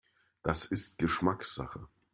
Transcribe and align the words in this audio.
Das 0.41 0.65
ist 0.65 0.97
Geschmackssache. 0.97 1.87